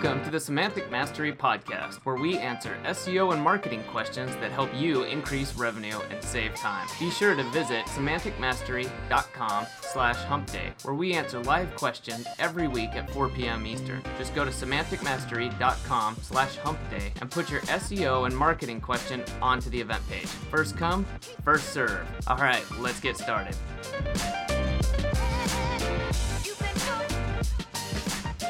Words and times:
Welcome 0.00 0.22
to 0.26 0.30
the 0.30 0.38
Semantic 0.38 0.92
Mastery 0.92 1.32
Podcast, 1.32 1.96
where 2.04 2.14
we 2.14 2.38
answer 2.38 2.78
SEO 2.84 3.32
and 3.32 3.42
marketing 3.42 3.82
questions 3.90 4.30
that 4.36 4.52
help 4.52 4.72
you 4.72 5.02
increase 5.02 5.56
revenue 5.56 5.98
and 6.12 6.22
save 6.22 6.54
time. 6.54 6.86
Be 7.00 7.10
sure 7.10 7.34
to 7.34 7.42
visit 7.50 7.84
semanticmastery.com 7.86 9.66
slash 9.80 10.16
humpday, 10.18 10.70
where 10.84 10.94
we 10.94 11.14
answer 11.14 11.42
live 11.42 11.74
questions 11.74 12.28
every 12.38 12.68
week 12.68 12.90
at 12.90 13.10
4 13.10 13.28
p.m. 13.30 13.66
Eastern. 13.66 14.00
Just 14.18 14.36
go 14.36 14.44
to 14.44 14.52
semanticmastery.com 14.52 16.16
slash 16.22 16.56
humpday 16.58 17.10
and 17.20 17.28
put 17.28 17.50
your 17.50 17.62
SEO 17.62 18.26
and 18.26 18.36
marketing 18.36 18.80
question 18.80 19.24
onto 19.42 19.68
the 19.68 19.80
event 19.80 20.08
page. 20.08 20.26
First 20.26 20.76
come, 20.76 21.04
first 21.44 21.70
serve. 21.72 22.06
All 22.28 22.36
right, 22.36 22.62
let's 22.78 23.00
get 23.00 23.16
started. 23.16 23.56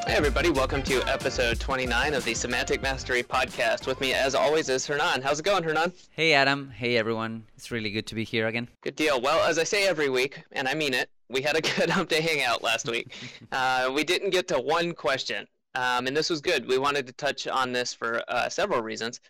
Hey, 0.09 0.17
everybody, 0.17 0.49
welcome 0.49 0.83
to 0.85 1.07
episode 1.07 1.61
29 1.61 2.15
of 2.15 2.25
the 2.25 2.33
Semantic 2.33 2.81
Mastery 2.81 3.23
Podcast. 3.23 3.87
With 3.87 4.01
me, 4.01 4.15
as 4.15 4.35
always, 4.35 4.71
is 4.71 4.87
Hernan. 4.87 5.21
How's 5.21 5.39
it 5.39 5.45
going, 5.45 5.63
Hernan? 5.63 5.93
Hey, 6.13 6.33
Adam. 6.33 6.71
Hey, 6.71 6.97
everyone. 6.97 7.45
It's 7.59 7.71
really 7.71 7.91
good 7.91 8.07
to 8.07 8.15
be 8.15 8.25
here 8.25 8.47
again. 8.47 8.69
Good 8.81 8.97
deal. 8.97 9.21
Well, 9.21 9.47
as 9.47 9.59
I 9.59 9.65
say 9.65 9.87
every 9.87 10.09
week, 10.09 10.43
and 10.53 10.67
I 10.67 10.73
mean 10.73 10.95
it, 10.95 11.11
we 11.29 11.43
had 11.43 11.57
a 11.57 11.61
good 11.77 11.91
hump 11.91 12.09
day 12.09 12.23
hangout 12.23 12.63
last 12.63 12.89
week. 12.89 13.13
uh, 13.53 13.91
we 13.95 14.03
didn't 14.03 14.31
get 14.31 14.49
to 14.49 14.59
one 14.59 14.95
question, 14.95 15.47
um, 15.75 16.07
and 16.07 16.17
this 16.17 16.31
was 16.31 16.41
good. 16.41 16.67
We 16.67 16.79
wanted 16.79 17.07
to 17.09 17.13
touch 17.13 17.47
on 17.47 17.73
this 17.73 17.93
for 17.93 18.23
uh, 18.29 18.49
several 18.49 18.81
reasons. 18.81 19.21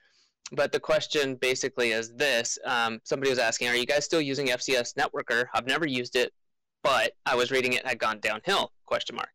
But 0.52 0.70
the 0.70 0.80
question 0.80 1.34
basically 1.34 1.90
is 1.90 2.12
this 2.12 2.56
um, 2.64 3.00
somebody 3.02 3.30
was 3.30 3.40
asking, 3.40 3.66
Are 3.66 3.74
you 3.74 3.84
guys 3.84 4.04
still 4.04 4.20
using 4.20 4.46
FCS 4.46 4.94
Networker? 4.94 5.46
I've 5.52 5.66
never 5.66 5.88
used 5.88 6.14
it, 6.14 6.32
but 6.84 7.14
I 7.26 7.34
was 7.34 7.50
reading 7.50 7.72
it 7.72 7.84
had 7.84 7.98
gone 7.98 8.20
downhill? 8.20 8.70
Question 8.86 9.16
mark. 9.16 9.30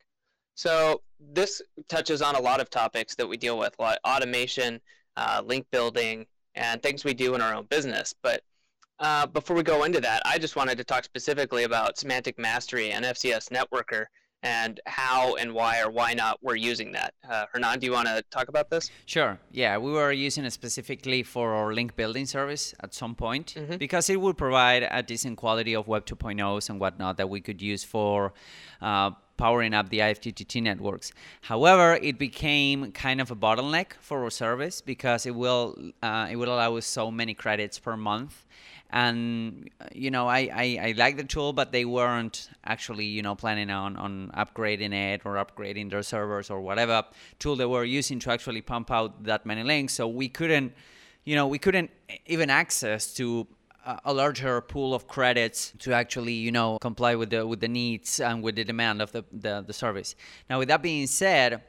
So 0.56 1.02
this 1.20 1.62
touches 1.88 2.22
on 2.22 2.36
a 2.36 2.42
lot 2.42 2.62
of 2.62 2.70
topics 2.70 3.16
that 3.16 3.28
we 3.28 3.38
deal 3.38 3.58
with, 3.58 3.76
like 3.80 4.00
automation, 4.06 4.82
uh, 5.18 5.42
link 5.46 5.66
building, 5.72 6.26
and 6.56 6.82
things 6.82 7.04
we 7.04 7.14
do 7.14 7.36
in 7.36 7.42
our 7.42 7.54
own 7.54 7.66
business. 7.66 8.14
But 8.22 8.44
uh, 9.00 9.26
before 9.28 9.56
we 9.56 9.64
go 9.64 9.84
into 9.84 10.00
that, 10.02 10.22
I 10.26 10.38
just 10.38 10.56
wanted 10.56 10.78
to 10.78 10.84
talk 10.84 11.04
specifically 11.04 11.64
about 11.64 11.98
semantic 11.98 12.38
mastery 12.38 12.92
and 12.92 13.04
FCS 13.06 13.50
Networker 13.50 14.06
and 14.44 14.82
how 14.86 15.36
and 15.36 15.54
why 15.54 15.80
or 15.80 15.90
why 15.90 16.14
not 16.14 16.38
we're 16.42 16.56
using 16.56 16.92
that. 16.92 17.14
Uh, 17.28 17.46
Hernan, 17.52 17.80
do 17.80 17.86
you 17.88 17.94
want 17.94 18.08
to 18.10 18.22
talk 18.30 18.50
about 18.50 18.70
this? 18.70 18.92
Sure. 19.06 19.40
Yeah, 19.52 19.78
we 19.78 19.92
were 19.92 20.12
using 20.12 20.44
it 20.44 20.52
specifically 20.52 21.24
for 21.24 21.54
our 21.54 21.74
link 21.74 21.96
building 21.96 22.26
service 22.26 22.76
at 22.82 22.94
some 22.94 23.16
point 23.16 23.56
mm-hmm. 23.58 23.78
because 23.78 24.10
it 24.10 24.20
would 24.20 24.38
provide 24.38 24.88
a 24.92 25.02
decent 25.02 25.38
quality 25.38 25.74
of 25.76 25.88
Web 25.88 26.06
2.0s 26.06 26.70
and 26.70 26.80
whatnot 26.80 27.18
that 27.18 27.30
we 27.30 27.40
could 27.40 27.62
use 27.62 27.86
for 27.86 28.34
uh, 28.82 29.12
powering 29.38 29.74
up 29.74 29.90
the 29.90 30.00
IFTTT 30.00 30.62
networks. 30.62 31.12
However, 31.42 32.00
it 32.02 32.18
became 32.20 32.92
kind 32.92 33.20
of 33.20 33.32
a 33.32 33.36
bottleneck 33.36 33.94
for 34.00 34.24
our 34.24 34.30
service 34.30 34.82
because 34.82 35.26
it 35.26 35.36
will 35.36 35.76
uh, 36.02 36.28
it 36.32 36.36
will 36.36 36.54
allow 36.54 36.76
us 36.78 36.86
so 36.86 37.12
many 37.12 37.34
credits 37.34 37.80
per 37.80 37.98
month. 37.98 38.46
And 38.92 39.72
you 39.92 40.12
know, 40.12 40.28
I, 40.28 40.50
I, 40.54 40.80
I 40.82 40.94
like 40.96 41.18
the 41.18 41.24
tool, 41.24 41.52
but 41.52 41.72
they 41.72 41.84
weren't 41.84 42.50
actually 42.64 43.06
you 43.06 43.24
know 43.24 43.34
planning 43.34 43.72
on, 43.72 43.98
on 43.98 44.32
upgrading 44.38 44.94
it 44.94 45.22
or 45.26 45.36
upgrading 45.36 45.90
their 45.90 46.04
servers 46.04 46.52
or 46.52 46.62
whatever 46.62 47.04
tool 47.40 47.56
they 47.56 47.66
were 47.66 47.84
using 47.84 48.20
to 48.20 48.32
actually 48.32 48.62
pump 48.62 48.92
out 48.92 49.24
that 49.24 49.46
many 49.46 49.64
links. 49.64 49.94
So 49.94 50.08
we 50.08 50.30
couldn't, 50.30 50.74
you 51.26 51.36
know, 51.36 51.48
we 51.48 51.58
couldn't 51.58 51.90
even 52.28 52.52
access 52.52 53.14
to 53.16 53.48
a 54.06 54.14
larger 54.14 54.62
pool 54.62 54.94
of 54.94 55.08
credits 55.08 55.74
to 55.80 55.94
actually 55.94 56.34
you 56.34 56.52
know 56.52 56.78
comply 56.80 57.16
with 57.16 57.30
the 57.30 57.46
with 57.46 57.60
the 57.60 57.68
needs 57.68 58.20
and 58.20 58.42
with 58.42 58.56
the 58.56 58.64
demand 58.64 59.02
of 59.02 59.12
the, 59.12 59.24
the, 59.32 59.64
the 59.66 59.74
service. 59.74 60.16
Now 60.50 60.60
with 60.60 60.70
that 60.70 60.82
being 60.82 61.08
said 61.08 61.62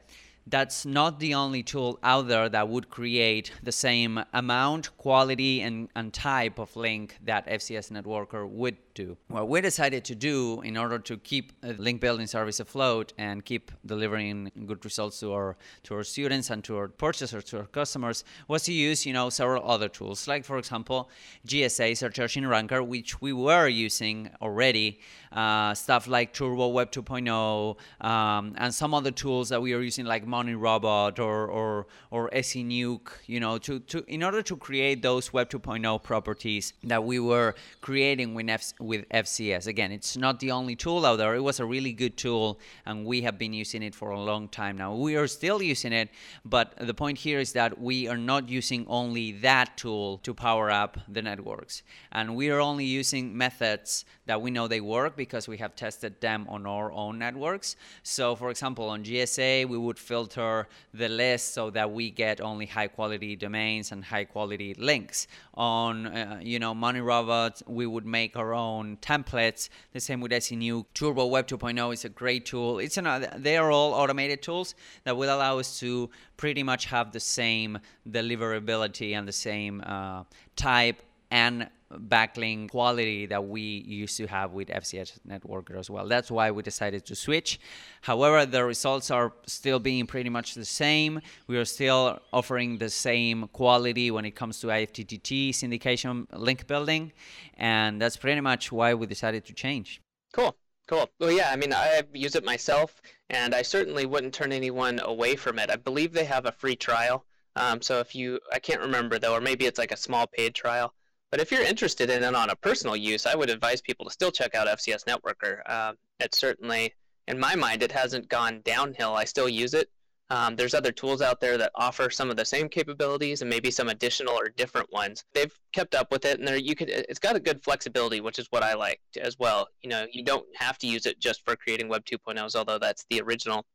that's 0.47 0.85
not 0.85 1.19
the 1.19 1.33
only 1.33 1.63
tool 1.63 1.97
out 2.03 2.27
there 2.27 2.47
that 2.49 2.69
would 2.69 2.89
create 2.89 3.51
the 3.63 3.71
same 3.71 4.23
amount, 4.33 4.95
quality, 4.97 5.61
and, 5.61 5.89
and 5.95 6.13
type 6.13 6.59
of 6.59 6.75
link 6.75 7.17
that 7.23 7.47
FCS 7.47 7.91
Networker 7.91 8.47
would 8.47 8.77
do. 8.93 9.17
What 9.27 9.49
we 9.49 9.61
decided 9.61 10.05
to 10.05 10.15
do 10.15 10.61
in 10.61 10.77
order 10.77 10.99
to 10.99 11.17
keep 11.17 11.51
a 11.63 11.73
link 11.73 11.99
building 11.99 12.27
service 12.27 12.59
afloat 12.59 13.11
and 13.17 13.43
keep 13.43 13.71
delivering 13.85 14.51
good 14.65 14.83
results 14.85 15.19
to 15.19 15.33
our 15.33 15.57
to 15.83 15.95
our 15.95 16.03
students 16.03 16.49
and 16.49 16.63
to 16.63 16.77
our 16.77 16.87
purchasers, 16.87 17.43
to 17.45 17.59
our 17.59 17.65
customers, 17.65 18.23
was 18.47 18.63
to 18.63 18.73
use 18.73 19.05
you 19.05 19.13
know 19.13 19.29
several 19.29 19.69
other 19.69 19.89
tools, 19.89 20.27
like 20.27 20.45
for 20.45 20.57
example 20.57 21.09
GSA 21.45 21.97
Search 21.97 22.19
Engine 22.19 22.47
Ranker, 22.47 22.81
which 22.81 23.21
we 23.21 23.33
were 23.33 23.67
using 23.67 24.29
already, 24.41 24.99
uh, 25.33 25.73
stuff 25.73 26.07
like 26.07 26.33
Turbo 26.33 26.69
Web 26.69 26.91
2.0, 26.91 27.75
um, 28.05 28.55
and 28.57 28.73
some 28.73 28.93
other 28.93 29.11
tools 29.11 29.49
that 29.49 29.61
we 29.61 29.73
are 29.73 29.81
using 29.81 30.05
like 30.05 30.25
Money 30.35 30.53
Robot 30.53 31.17
or 31.17 31.47
or 31.47 31.87
or 32.11 32.29
SEnuke, 32.31 33.09
you 33.25 33.39
know, 33.39 33.57
to, 33.57 33.79
to 33.91 34.03
in 34.07 34.21
order 34.21 34.41
to 34.41 34.55
create 34.57 35.01
those 35.01 35.31
Web 35.31 35.49
2.0 35.49 36.03
properties 36.03 36.73
that 36.83 37.01
we 37.03 37.19
were 37.19 37.55
creating 37.79 38.33
with, 38.33 38.49
F, 38.49 38.73
with 38.79 39.07
FCS. 39.09 39.67
Again, 39.67 39.91
it's 39.93 40.17
not 40.17 40.41
the 40.41 40.51
only 40.51 40.75
tool 40.75 41.05
out 41.05 41.17
there. 41.19 41.35
It 41.35 41.45
was 41.51 41.61
a 41.61 41.65
really 41.65 41.93
good 41.93 42.17
tool, 42.17 42.59
and 42.85 43.05
we 43.05 43.21
have 43.21 43.37
been 43.37 43.53
using 43.53 43.81
it 43.81 43.95
for 43.95 44.09
a 44.09 44.19
long 44.19 44.49
time 44.49 44.77
now. 44.77 44.93
We 44.93 45.15
are 45.15 45.27
still 45.27 45.61
using 45.61 45.93
it, 45.93 46.09
but 46.43 46.73
the 46.79 46.93
point 46.93 47.17
here 47.17 47.39
is 47.39 47.53
that 47.53 47.79
we 47.79 48.09
are 48.09 48.17
not 48.17 48.49
using 48.49 48.85
only 48.87 49.31
that 49.49 49.77
tool 49.77 50.17
to 50.19 50.33
power 50.33 50.69
up 50.69 50.97
the 51.07 51.21
networks, 51.21 51.81
and 52.11 52.35
we 52.35 52.49
are 52.49 52.59
only 52.59 52.85
using 52.85 53.37
methods 53.37 54.03
that 54.25 54.41
we 54.41 54.51
know 54.51 54.67
they 54.67 54.81
work 54.81 55.15
because 55.15 55.47
we 55.47 55.57
have 55.57 55.75
tested 55.75 56.19
them 56.19 56.45
on 56.49 56.65
our 56.65 56.91
own 56.91 57.19
networks. 57.19 57.75
So, 58.03 58.35
for 58.35 58.49
example, 58.49 58.89
on 58.89 59.03
GSA, 59.03 59.67
we 59.67 59.77
would 59.77 59.99
fill 59.99 60.24
filter 60.25 60.67
the 60.93 61.07
list 61.07 61.53
so 61.53 61.69
that 61.69 61.91
we 61.91 62.09
get 62.09 62.41
only 62.41 62.65
high 62.65 62.87
quality 62.87 63.35
domains 63.35 63.91
and 63.91 64.03
high 64.03 64.25
quality 64.25 64.73
links. 64.75 65.27
On 65.53 66.07
uh, 66.07 66.39
you 66.41 66.59
know 66.59 66.73
Money 66.73 67.01
Robot, 67.01 67.61
we 67.67 67.85
would 67.85 68.05
make 68.05 68.35
our 68.35 68.53
own 68.53 68.97
templates. 68.97 69.69
The 69.93 69.99
same 69.99 70.21
with 70.21 70.31
SENU. 70.31 70.85
Turbo 70.93 71.25
Web 71.27 71.47
2.0 71.47 71.93
is 71.93 72.05
a 72.05 72.09
great 72.09 72.45
tool. 72.45 72.79
It's 72.79 72.97
another. 72.97 73.31
They 73.37 73.57
are 73.57 73.71
all 73.71 73.93
automated 73.93 74.41
tools 74.41 74.75
that 75.03 75.15
will 75.15 75.33
allow 75.35 75.59
us 75.59 75.79
to 75.79 76.09
pretty 76.37 76.63
much 76.63 76.85
have 76.85 77.11
the 77.11 77.19
same 77.19 77.79
deliverability 78.09 79.13
and 79.13 79.27
the 79.27 79.33
same 79.33 79.81
uh, 79.85 80.23
type 80.55 81.01
and 81.31 81.69
backlink 81.91 82.71
quality 82.71 83.25
that 83.27 83.45
we 83.47 83.61
used 83.61 84.17
to 84.17 84.27
have 84.27 84.51
with 84.51 84.69
FCS 84.69 85.19
Networker 85.27 85.77
as 85.77 85.89
well. 85.89 86.07
That's 86.07 86.31
why 86.31 86.51
we 86.51 86.63
decided 86.63 87.05
to 87.05 87.15
switch. 87.15 87.59
However, 88.01 88.45
the 88.45 88.65
results 88.65 89.11
are 89.11 89.33
still 89.45 89.79
being 89.79 90.07
pretty 90.07 90.29
much 90.29 90.55
the 90.55 90.65
same. 90.65 91.21
We 91.47 91.57
are 91.57 91.65
still 91.65 92.19
offering 92.33 92.77
the 92.77 92.89
same 92.89 93.47
quality 93.49 94.11
when 94.11 94.25
it 94.25 94.35
comes 94.35 94.59
to 94.61 94.67
IFTTT 94.67 95.49
syndication 95.49 96.27
link 96.33 96.67
building, 96.67 97.11
and 97.55 98.01
that's 98.01 98.17
pretty 98.17 98.41
much 98.41 98.71
why 98.71 98.93
we 98.93 99.05
decided 99.07 99.45
to 99.45 99.53
change. 99.53 100.01
Cool. 100.33 100.55
Cool. 100.87 101.09
Well, 101.19 101.31
yeah, 101.31 101.49
I 101.51 101.55
mean, 101.55 101.73
I 101.73 102.03
use 102.13 102.35
it 102.35 102.45
myself, 102.45 103.01
and 103.31 103.55
I 103.55 103.63
certainly 103.63 104.05
wouldn't 104.05 104.35
turn 104.35 104.51
anyone 104.51 104.99
away 104.99 105.35
from 105.35 105.57
it. 105.57 105.71
I 105.71 105.77
believe 105.77 106.13
they 106.13 106.25
have 106.25 106.45
a 106.45 106.51
free 106.51 106.75
trial. 106.75 107.25
Um, 107.55 107.81
so 107.81 107.99
if 107.99 108.13
you, 108.13 108.39
I 108.53 108.59
can't 108.59 108.81
remember 108.81 109.17
though, 109.17 109.33
or 109.33 109.41
maybe 109.41 109.65
it's 109.65 109.79
like 109.79 109.91
a 109.91 109.97
small 109.97 110.27
paid 110.27 110.53
trial. 110.53 110.93
But 111.35 111.41
if 111.41 111.51
you're 111.51 111.63
interested 111.63 112.09
in 112.09 112.23
it 112.23 112.33
on 112.33 112.49
a 112.49 112.55
personal 112.55 112.95
use, 112.95 113.25
I 113.25 113.35
would 113.35 113.49
advise 113.49 113.81
people 113.81 114.05
to 114.05 114.09
still 114.09 114.31
check 114.31 114.55
out 114.55 114.67
FCS 114.69 115.03
Networker. 115.03 115.59
Uh, 115.65 115.91
it 116.21 116.33
certainly, 116.33 116.93
in 117.27 117.37
my 117.37 117.57
mind, 117.57 117.83
it 117.83 117.91
hasn't 117.91 118.29
gone 118.29 118.61
downhill. 118.63 119.15
I 119.15 119.25
still 119.25 119.49
use 119.49 119.73
it. 119.73 119.89
Um, 120.29 120.55
there's 120.55 120.73
other 120.73 120.93
tools 120.93 121.21
out 121.21 121.41
there 121.41 121.57
that 121.57 121.73
offer 121.75 122.09
some 122.09 122.29
of 122.29 122.37
the 122.37 122.45
same 122.45 122.69
capabilities 122.69 123.41
and 123.41 123.49
maybe 123.49 123.69
some 123.69 123.89
additional 123.89 124.33
or 124.33 124.47
different 124.47 124.89
ones. 124.93 125.25
They've 125.33 125.53
kept 125.73 125.93
up 125.93 126.09
with 126.09 126.23
it, 126.23 126.39
and 126.39 126.65
you 126.65 126.73
could. 126.73 126.87
It's 126.89 127.19
got 127.19 127.35
a 127.35 127.41
good 127.41 127.61
flexibility, 127.61 128.21
which 128.21 128.39
is 128.39 128.47
what 128.51 128.63
I 128.63 128.73
like 128.73 129.01
as 129.19 129.37
well. 129.37 129.67
You 129.81 129.89
know, 129.89 130.07
you 130.09 130.23
don't 130.23 130.45
have 130.55 130.77
to 130.77 130.87
use 130.87 131.05
it 131.05 131.19
just 131.19 131.43
for 131.43 131.57
creating 131.57 131.89
Web 131.89 132.05
2.0s, 132.05 132.55
although 132.55 132.79
that's 132.79 133.05
the 133.09 133.19
original 133.19 133.65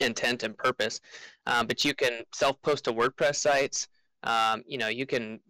intent 0.00 0.42
and 0.42 0.54
purpose. 0.54 1.00
Um, 1.46 1.66
but 1.66 1.82
you 1.86 1.94
can 1.94 2.24
self-post 2.34 2.84
to 2.84 2.92
WordPress 2.92 3.36
sites. 3.36 3.88
Um, 4.22 4.62
you 4.66 4.76
know, 4.76 4.88
you 4.88 5.06
can 5.06 5.40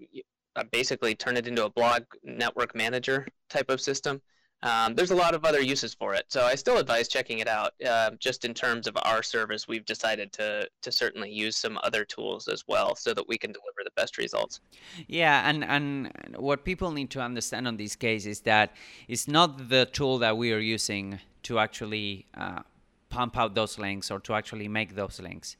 uh, 0.59 0.65
basically 0.73 1.15
turn 1.15 1.37
it 1.37 1.47
into 1.47 1.65
a 1.65 1.71
blog 1.71 2.03
network 2.23 2.75
manager 2.75 3.27
type 3.49 3.71
of 3.71 3.81
system. 3.81 4.21
Um, 4.63 4.97
there's 4.97 5.13
a 5.13 5.15
lot 5.15 5.35
of 5.37 5.45
other 5.45 5.61
uses 5.61 5.95
for 5.95 6.15
it, 6.15 6.25
so 6.29 6.43
I 6.43 6.57
still 6.57 6.79
advise 6.79 7.07
checking 7.07 7.39
it 7.39 7.47
out. 7.47 7.75
Uh, 7.87 8.11
just 8.19 8.45
in 8.45 8.55
terms 8.55 8.89
of 8.89 8.99
our 9.05 9.23
service, 9.23 9.69
we've 9.69 9.85
decided 9.85 10.33
to 10.33 10.69
to 10.83 10.91
certainly 10.91 11.31
use 11.31 11.57
some 11.57 11.79
other 11.85 12.05
tools 12.05 12.49
as 12.49 12.65
well, 12.67 12.97
so 12.97 13.15
that 13.15 13.29
we 13.29 13.39
can 13.39 13.53
deliver 13.53 13.81
the 13.85 13.93
best 13.95 14.19
results. 14.19 14.61
Yeah, 15.07 15.49
and 15.49 15.65
and 15.65 16.11
what 16.37 16.65
people 16.65 16.91
need 16.91 17.11
to 17.11 17.21
understand 17.21 17.69
on 17.69 17.77
this 17.77 17.95
case 17.95 18.27
is 18.27 18.41
that 18.41 18.73
it's 19.07 19.29
not 19.29 19.69
the 19.69 19.87
tool 19.87 20.19
that 20.19 20.37
we 20.37 20.53
are 20.53 20.59
using 20.59 21.21
to 21.45 21.61
actually 21.61 22.27
uh, 22.37 22.63
pump 23.11 23.37
out 23.39 23.55
those 23.55 23.79
links 23.79 24.11
or 24.11 24.19
to 24.21 24.35
actually 24.35 24.67
make 24.67 24.97
those 24.97 25.21
links. 25.21 25.57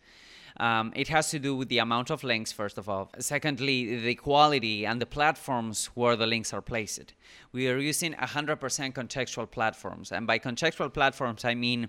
Um, 0.61 0.93
it 0.97 1.09
has 1.09 1.31
to 1.31 1.39
do 1.39 1.55
with 1.55 1.69
the 1.69 1.79
amount 1.79 2.11
of 2.11 2.25
links, 2.25 2.51
first 2.51 2.79
of 2.79 2.89
all. 2.89 3.11
Secondly, 3.19 4.01
the 4.01 4.17
quality 4.17 4.85
and 4.85 5.01
the 5.01 5.07
platforms 5.07 5.87
where 5.95 6.17
the 6.17 6.27
links 6.27 6.53
are 6.53 6.61
placed. 6.61 7.15
We 7.53 7.69
are 7.69 7.79
using 7.79 8.15
100% 8.15 8.59
contextual 8.93 9.51
platforms. 9.51 10.11
And 10.11 10.27
by 10.27 10.41
contextual 10.41 10.93
platforms, 10.93 11.45
I 11.45 11.55
mean 11.55 11.89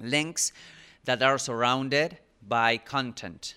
links 0.00 0.52
that 1.04 1.22
are 1.22 1.38
surrounded 1.38 2.18
by 2.46 2.78
content. 2.78 3.56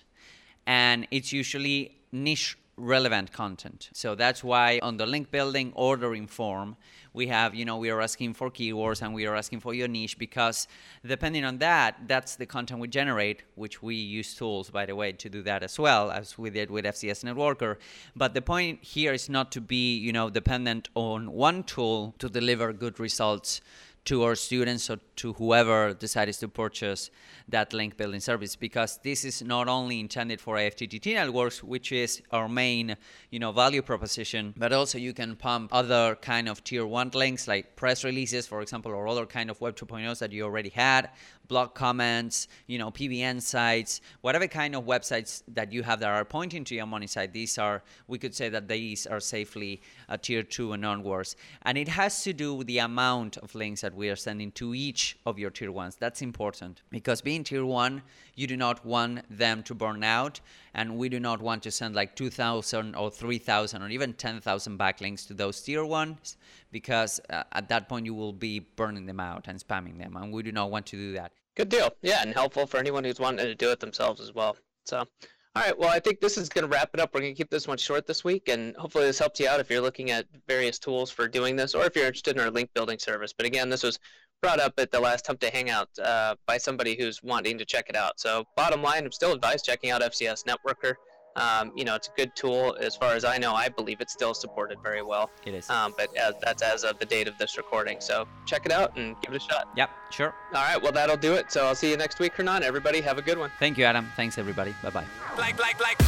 And 0.66 1.08
it's 1.10 1.32
usually 1.32 1.96
niche 2.12 2.56
relevant 2.78 3.32
content. 3.32 3.90
So 3.92 4.14
that's 4.14 4.42
why 4.42 4.78
on 4.82 4.96
the 4.96 5.06
link 5.06 5.30
building 5.30 5.72
ordering 5.74 6.26
form, 6.26 6.76
we 7.12 7.26
have, 7.26 7.54
you 7.54 7.64
know, 7.64 7.76
we 7.76 7.90
are 7.90 8.00
asking 8.00 8.34
for 8.34 8.50
keywords 8.50 9.02
and 9.02 9.12
we 9.12 9.26
are 9.26 9.34
asking 9.34 9.60
for 9.60 9.74
your 9.74 9.88
niche 9.88 10.18
because 10.18 10.68
depending 11.04 11.44
on 11.44 11.58
that, 11.58 11.96
that's 12.06 12.36
the 12.36 12.46
content 12.46 12.80
we 12.80 12.88
generate, 12.88 13.42
which 13.56 13.82
we 13.82 13.96
use 13.96 14.34
tools, 14.34 14.70
by 14.70 14.86
the 14.86 14.94
way, 14.94 15.12
to 15.12 15.28
do 15.28 15.42
that 15.42 15.62
as 15.62 15.78
well 15.78 16.10
as 16.10 16.38
we 16.38 16.50
did 16.50 16.70
with 16.70 16.84
FCS 16.84 17.24
Networker. 17.24 17.76
But 18.14 18.34
the 18.34 18.42
point 18.42 18.82
here 18.82 19.12
is 19.12 19.28
not 19.28 19.50
to 19.52 19.60
be, 19.60 19.98
you 19.98 20.12
know, 20.12 20.30
dependent 20.30 20.88
on 20.94 21.32
one 21.32 21.64
tool 21.64 22.14
to 22.18 22.28
deliver 22.28 22.72
good 22.72 23.00
results 23.00 23.60
to 24.08 24.24
our 24.24 24.34
students 24.34 24.88
or 24.88 24.98
to 25.16 25.34
whoever 25.34 25.92
decides 25.92 26.38
to 26.38 26.48
purchase 26.48 27.10
that 27.46 27.74
link 27.74 27.98
building 27.98 28.20
service 28.20 28.56
because 28.56 28.98
this 29.02 29.22
is 29.22 29.42
not 29.42 29.68
only 29.68 30.00
intended 30.00 30.40
for 30.40 30.56
IFTTT 30.56 31.12
networks, 31.12 31.62
which 31.62 31.92
is 31.92 32.22
our 32.30 32.48
main, 32.48 32.96
you 33.30 33.38
know, 33.38 33.52
value 33.52 33.82
proposition, 33.82 34.54
but 34.56 34.72
also 34.72 34.96
you 34.96 35.12
can 35.12 35.36
pump 35.36 35.68
other 35.74 36.16
kind 36.22 36.48
of 36.48 36.64
tier 36.64 36.86
one 36.86 37.10
links 37.12 37.46
like 37.46 37.76
press 37.76 38.02
releases, 38.02 38.46
for 38.46 38.62
example, 38.62 38.92
or 38.92 39.06
other 39.06 39.26
kind 39.26 39.50
of 39.50 39.60
Web 39.60 39.76
2.0s 39.76 40.20
that 40.20 40.32
you 40.32 40.42
already 40.42 40.70
had, 40.70 41.10
blog 41.48 41.74
comments, 41.74 42.46
you 42.66 42.78
know, 42.78 42.90
PBN 42.90 43.40
sites, 43.42 44.00
whatever 44.20 44.46
kind 44.46 44.76
of 44.76 44.84
websites 44.84 45.42
that 45.48 45.72
you 45.72 45.82
have 45.82 46.00
that 46.00 46.10
are 46.10 46.24
pointing 46.24 46.62
to 46.64 46.74
your 46.74 46.86
money 46.86 47.06
site. 47.06 47.32
These 47.32 47.58
are, 47.58 47.82
we 48.06 48.18
could 48.18 48.34
say 48.34 48.48
that 48.50 48.68
these 48.68 49.06
are 49.06 49.20
safely 49.20 49.80
uh, 50.08 50.16
tier 50.18 50.42
two 50.42 50.72
and 50.72 50.84
onwards. 50.84 51.36
And 51.62 51.76
it 51.76 51.88
has 51.88 52.22
to 52.24 52.32
do 52.32 52.54
with 52.54 52.66
the 52.66 52.78
amount 52.78 53.38
of 53.38 53.54
links 53.54 53.80
that 53.80 53.94
we 53.94 54.10
are 54.10 54.16
sending 54.16 54.52
to 54.52 54.74
each 54.74 55.18
of 55.26 55.38
your 55.38 55.50
tier 55.50 55.72
ones. 55.72 55.96
That's 55.96 56.22
important 56.22 56.82
because 56.90 57.20
being 57.20 57.44
tier 57.44 57.64
one, 57.64 58.02
you 58.34 58.46
do 58.46 58.56
not 58.56 58.84
want 58.84 59.24
them 59.30 59.62
to 59.64 59.74
burn 59.74 60.04
out. 60.04 60.40
And 60.74 60.96
we 60.96 61.08
do 61.08 61.18
not 61.18 61.40
want 61.40 61.62
to 61.64 61.70
send 61.70 61.94
like 61.94 62.14
2,000 62.14 62.94
or 62.94 63.10
3,000 63.10 63.82
or 63.82 63.88
even 63.88 64.12
10,000 64.12 64.78
backlinks 64.78 65.26
to 65.26 65.34
those 65.34 65.60
tier 65.60 65.84
ones 65.84 66.36
because 66.70 67.20
uh, 67.30 67.42
at 67.52 67.68
that 67.68 67.88
point 67.88 68.06
you 68.06 68.14
will 68.14 68.32
be 68.32 68.60
burning 68.60 69.06
them 69.06 69.18
out 69.18 69.48
and 69.48 69.58
spamming 69.58 69.98
them. 69.98 70.16
And 70.16 70.32
we 70.32 70.42
do 70.42 70.52
not 70.52 70.70
want 70.70 70.86
to 70.86 70.96
do 70.96 71.12
that. 71.14 71.32
Good 71.56 71.68
deal. 71.68 71.90
Yeah, 72.02 72.22
and 72.22 72.32
helpful 72.32 72.66
for 72.66 72.76
anyone 72.76 73.04
who's 73.04 73.18
wanting 73.18 73.44
to 73.44 73.54
do 73.54 73.70
it 73.70 73.80
themselves 73.80 74.20
as 74.20 74.32
well. 74.32 74.56
So, 74.84 74.98
all 74.98 75.06
right. 75.56 75.76
Well, 75.76 75.90
I 75.90 75.98
think 75.98 76.20
this 76.20 76.38
is 76.38 76.48
going 76.48 76.62
to 76.62 76.68
wrap 76.72 76.90
it 76.94 77.00
up. 77.00 77.12
We're 77.12 77.20
going 77.20 77.34
to 77.34 77.36
keep 77.36 77.50
this 77.50 77.66
one 77.66 77.78
short 77.78 78.06
this 78.06 78.22
week, 78.22 78.48
and 78.48 78.76
hopefully 78.76 79.06
this 79.06 79.18
helps 79.18 79.40
you 79.40 79.48
out 79.48 79.58
if 79.58 79.68
you're 79.68 79.80
looking 79.80 80.12
at 80.12 80.26
various 80.46 80.78
tools 80.78 81.10
for 81.10 81.26
doing 81.26 81.56
this, 81.56 81.74
or 81.74 81.84
if 81.84 81.96
you're 81.96 82.06
interested 82.06 82.36
in 82.36 82.42
our 82.42 82.50
link 82.50 82.70
building 82.74 82.98
service. 82.98 83.32
But 83.36 83.46
again, 83.46 83.68
this 83.68 83.82
was 83.82 83.98
brought 84.40 84.60
up 84.60 84.74
at 84.78 84.92
the 84.92 85.00
last 85.00 85.26
Hump 85.26 85.40
Day 85.40 85.50
Hangout 85.52 85.88
uh, 85.98 86.36
by 86.46 86.58
somebody 86.58 86.96
who's 86.96 87.22
wanting 87.24 87.58
to 87.58 87.64
check 87.64 87.88
it 87.88 87.96
out. 87.96 88.20
So, 88.20 88.44
bottom 88.56 88.82
line, 88.82 89.04
I'm 89.04 89.10
still 89.10 89.32
advised 89.32 89.64
checking 89.64 89.90
out 89.90 90.00
FCS 90.00 90.44
Networker. 90.44 90.94
Um, 91.38 91.72
you 91.74 91.84
know, 91.84 91.94
it's 91.94 92.08
a 92.08 92.12
good 92.16 92.34
tool 92.34 92.76
as 92.80 92.96
far 92.96 93.14
as 93.14 93.24
I 93.24 93.38
know. 93.38 93.54
I 93.54 93.68
believe 93.68 94.00
it's 94.00 94.12
still 94.12 94.34
supported 94.34 94.78
very 94.82 95.02
well. 95.02 95.30
It 95.46 95.54
is. 95.54 95.70
Um, 95.70 95.94
but 95.96 96.14
as, 96.16 96.34
that's 96.42 96.62
as 96.62 96.84
of 96.84 96.98
the 96.98 97.06
date 97.06 97.28
of 97.28 97.38
this 97.38 97.56
recording. 97.56 98.00
So 98.00 98.26
check 98.44 98.66
it 98.66 98.72
out 98.72 98.96
and 98.96 99.16
give 99.22 99.32
it 99.32 99.36
a 99.36 99.40
shot. 99.40 99.68
Yep, 99.76 99.90
sure. 100.10 100.34
All 100.54 100.62
right, 100.62 100.82
well, 100.82 100.92
that'll 100.92 101.16
do 101.16 101.34
it. 101.34 101.52
So 101.52 101.64
I'll 101.64 101.74
see 101.74 101.90
you 101.90 101.96
next 101.96 102.18
week, 102.18 102.34
Hernan. 102.34 102.62
Everybody, 102.62 103.00
have 103.00 103.18
a 103.18 103.22
good 103.22 103.38
one. 103.38 103.50
Thank 103.58 103.78
you, 103.78 103.84
Adam. 103.84 104.10
Thanks, 104.16 104.38
everybody. 104.38 104.74
Bye 104.82 104.90
bye. 104.90 105.04
Like, 105.36 105.58
like, 105.60 105.80
like. 105.80 105.98